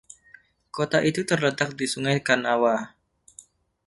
[0.75, 2.77] Kota itu terletak di Sungai Kanawha.